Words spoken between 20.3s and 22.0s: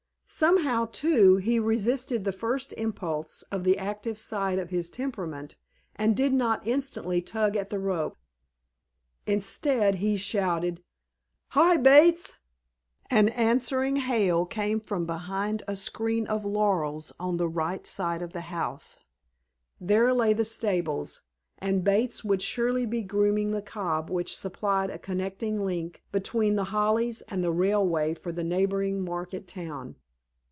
the stables, and